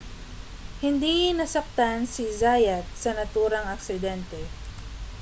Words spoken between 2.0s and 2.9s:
si zayat